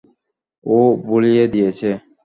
ও 0.65 0.77
ভুলিয়ে 1.05 1.43
দিয়েছে! 1.53 1.89